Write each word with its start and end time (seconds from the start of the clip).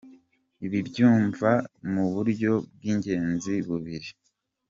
Ibi 0.65 0.77
mbyumva 0.85 1.49
mu 1.93 2.03
buryo 2.13 2.51
bw’ingenzi 2.73 3.53
bubiri:. 3.67 4.09